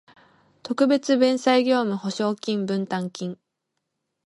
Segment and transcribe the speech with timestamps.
[0.63, 3.37] 特別弁済業務保証金分担金